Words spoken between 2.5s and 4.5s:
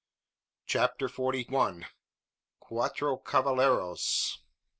CUATRO CAVALLEROS.